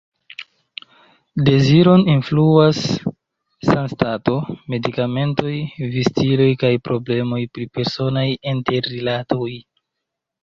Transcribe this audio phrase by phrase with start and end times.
[1.49, 2.79] Deziron influas
[3.67, 4.37] sanstato,
[4.75, 5.53] medikamentoj,
[5.93, 8.25] vivstilo kaj problemoj pri personaj
[8.55, 9.51] interrilatoj.